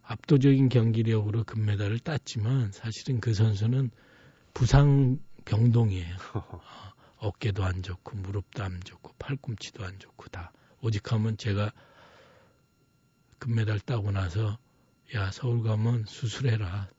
[0.01, 3.91] 압도적인 경기력으로 금메달을 땄지만 사실은 그 선수는
[4.53, 6.15] 부상 병동이에요.
[7.17, 11.73] 어깨도 안 좋고 무릎도 안 좋고 팔꿈치도 안 좋고 다 오직 하면 제가
[13.39, 14.57] 금메달 따고 나서
[15.15, 16.89] 야 서울 가면 수술해라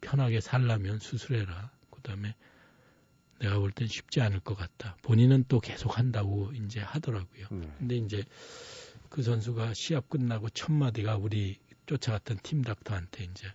[0.00, 2.34] 편하게 살라면 수술해라 그 다음에
[3.40, 7.74] 내가 볼 땐 쉽지 않을 것 같다 본인은 또 계속 한다고 이제 하더라고요 네.
[7.78, 8.24] 근데 이제
[9.08, 13.52] 그 선수가 시합 끝나고 첫 마디가 우리 쫓아갔던 팀 닥터한테 이제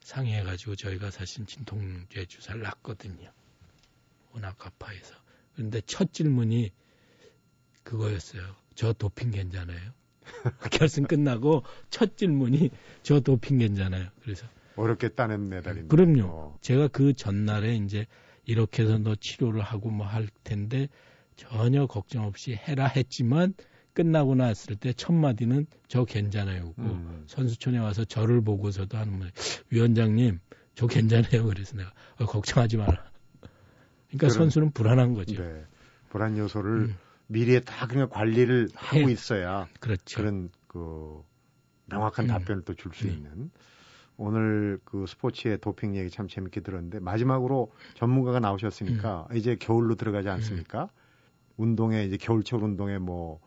[0.00, 3.32] 상의해가지고 저희가 사실 진통제 주사를 놨거든요.
[4.32, 5.14] 워낙 아파해서.
[5.54, 6.70] 그런데 첫 질문이
[7.82, 8.56] 그거였어요.
[8.74, 9.92] 저 도핑 괜찮아요?
[10.70, 12.70] 결승 끝나고 첫 질문이
[13.02, 14.08] 저 도핑 괜찮아요.
[14.22, 14.46] 그래서
[14.76, 15.88] 어렵게 따낸 메달인데.
[15.88, 16.24] 그럼요.
[16.26, 16.58] 어.
[16.60, 18.06] 제가 그 전날에 이제
[18.44, 20.88] 이렇게 해서 너 치료를 하고 뭐 할 텐데
[21.36, 23.54] 전혀 걱정 없이 해라 했지만
[23.94, 26.72] 끝나고 났을 때 첫 마디는 저 괜찮아요.
[26.72, 27.24] 고 음.
[27.26, 29.30] 선수촌에 와서 저를 보고서도 하는 말
[29.70, 30.40] 위원장님
[30.74, 31.44] 저 괜찮아요.
[31.44, 32.92] 그래서 내가 어, 걱정하지 마라.
[34.08, 35.42] 그러니까 그런, 선수는 불안한 거죠.
[35.42, 35.64] 네.
[36.10, 36.96] 불안 요소를 음.
[37.28, 39.12] 미리에 다 그냥 관리를 하고 해.
[39.12, 40.18] 있어야 그렇죠.
[40.20, 41.22] 그런 그
[41.86, 42.28] 명확한 음.
[42.28, 43.12] 답변을 또 줄수 음.
[43.12, 43.50] 있는
[44.16, 49.36] 오늘 그 스포츠의 도핑 얘기 참 재밌게 들었는데 마지막으로 전문가가 나오셨으니까 음.
[49.36, 50.84] 이제 겨울로 들어가지 않습니까?
[50.84, 50.88] 음.
[51.56, 53.40] 운동에 이제 겨울철 운동에 뭐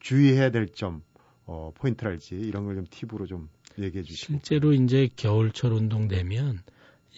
[0.00, 1.02] 주의해야 될 점,
[1.46, 3.48] 어, 포인트랄지 이런 걸 좀 팁으로 좀
[3.78, 4.40] 얘기해 주시고.
[4.40, 6.62] 실제로 이제 겨울철 운동 되면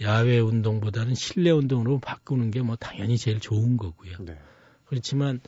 [0.01, 4.17] 야외 운동보다는 실내 운동으로 바꾸는 게 뭐 당연히 제일 좋은 거고요.
[4.21, 4.39] 네.
[4.87, 5.41] 그렇지만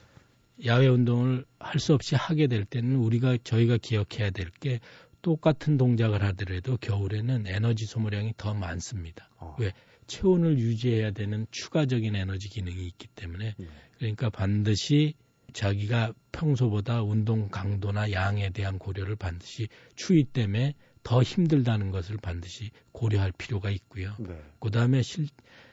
[0.64, 4.80] 야외 운동을 할 수 없이 하게 될 때는 우리가 저희가 기억해야 될 게
[5.22, 9.28] 똑같은 동작을 하더라도 겨울에는 에너지 소모량이 더 많습니다.
[9.38, 9.56] 어.
[9.58, 9.72] 왜?
[10.06, 13.66] 체온을 유지해야 되는 추가적인 에너지 기능이 있기 때문에 네.
[13.96, 15.14] 그러니까 반드시
[15.52, 23.32] 자기가 평소보다 운동 강도나 양에 대한 고려를 반드시 추위 때문에 더 힘들다는 것을 반드시 고려할
[23.36, 24.14] 필요가 있고요.
[24.18, 24.36] 네.
[24.58, 25.28] 그 다음에 실,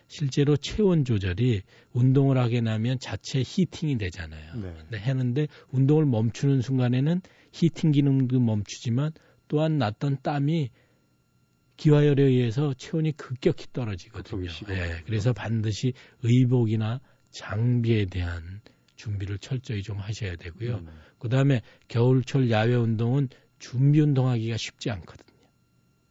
[0.08, 4.56] 실제로 체온 조절이 운동을 하게 나면 자체 히팅이 되잖아요.
[4.56, 4.74] 네.
[4.82, 9.12] 근데 하는데 운동을 멈추는 순간에는 히팅 기능도 멈추지만
[9.48, 10.70] 또한 났던 땀이
[11.78, 14.50] 기화열에 의해서 체온이 급격히 떨어지거든요.
[14.70, 18.62] 예, 그래서 반드시 의복이나 장비에 대한
[18.96, 20.78] 준비를 철저히 좀 하셔야 되고요.
[20.78, 20.88] 음.
[21.20, 23.30] 그 다음에 겨울철 야외 운동은
[23.60, 25.28] 준비 운동하기가 쉽지 않거든요.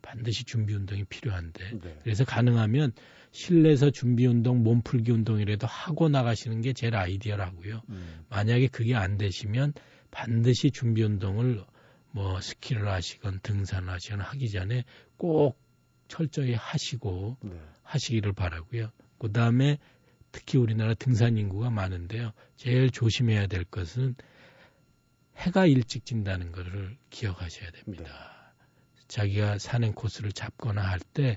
[0.02, 1.98] 반드시 준비 운동이 필요한데 네.
[2.02, 2.92] 그래서 가능하면
[3.32, 7.82] 실내에서 준비 운동, 몸풀기 운동이라도 하고 나가시는 게 제일 아이디어라고요.
[7.88, 8.24] 음.
[8.28, 9.74] 만약에 그게 안 되시면
[10.12, 11.62] 반드시 준비 운동을
[12.16, 14.84] 뭐 스키를 하시건 등산을 하시건 하기 전에
[15.18, 15.60] 꼭
[16.08, 17.60] 철저히 하시고 네.
[17.82, 18.90] 하시기를 바라고요.
[19.18, 19.76] 그 다음에
[20.32, 22.32] 특히 우리나라 등산 인구가 많은데요.
[22.56, 24.14] 제일 조심해야 될 것은
[25.36, 28.04] 해가 일찍 진다는 것을 기억하셔야 됩니다.
[28.04, 29.04] 네.
[29.08, 31.36] 자기가 산행 코스를 잡거나 할 때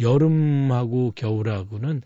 [0.00, 2.02] 여름하고 겨울하고는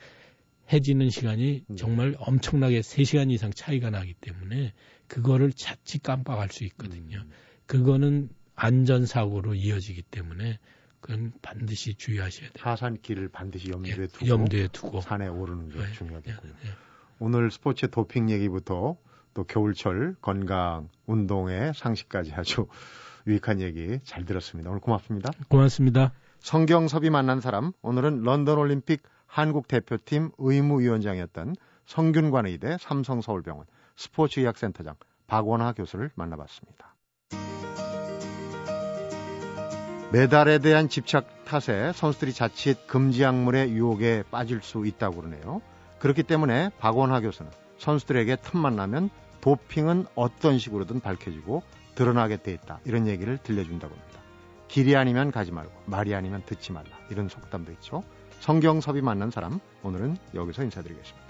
[0.71, 1.77] 해지는 시간이 음.
[1.77, 4.75] 정말 엄청나게 3시간 이상 차이가 나기 때문에
[5.09, 7.21] 그거를 자칫 깜빡할 수 있거든요.
[7.21, 7.31] 음.
[7.67, 10.59] 그거는 안전사고로 이어지기 때문에
[11.01, 12.65] 그건 반드시 주의하셔야 돼요.
[12.65, 16.53] 하산길을 반드시 염두에 예, 두고, 염두에 두고 산에 오르는 게 예, 중요하겠고요.
[16.65, 16.73] 예, 예.
[17.19, 18.97] 오늘 스포츠 도핑 얘기부터
[19.35, 22.67] 또 겨울철 건강 운동의 상식까지 아주
[23.27, 24.71] 유익한 얘기 잘 들었습니다.
[24.71, 25.31] 오늘 고맙습니다.
[25.49, 26.13] 고맙습니다.
[26.41, 34.95] 성경섭이 만난 사람 오늘은 런던 올림픽 한국 대표팀 의무위원장이었던 성균관의대 삼성서울병원 스포츠의학센터장
[35.27, 36.96] 박원하 교수를 만나봤습니다.
[40.13, 45.61] 메달에 대한 집착 탓에 선수들이 자칫 금지 약물의 유혹에 빠질 수 있다고 그러네요.
[45.99, 51.63] 그렇기 때문에 박원하 교수는 선수들에게 틈만 나면 도핑은 어떤 식으로든 밝혀지고
[51.97, 52.79] 드러나게 돼 있다.
[52.85, 54.21] 이런 얘기를 들려준다고 합니다.
[54.69, 56.91] 길이 아니면 가지 말고 말이 아니면 듣지 말라.
[57.11, 58.05] 이런 속담도 있죠.
[58.41, 61.27] 성경섭이 만난 사람 오늘은 여기서 인사드리겠습니다.